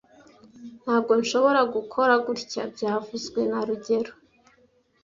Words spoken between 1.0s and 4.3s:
nshobora gukora gutya byavuzwe na rugero